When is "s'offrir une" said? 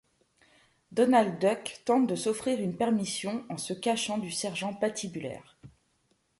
2.15-2.75